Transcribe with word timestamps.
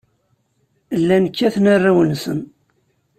Llan 1.01 1.25
kkaten 1.29 1.65
arraw-nsen. 1.73 2.39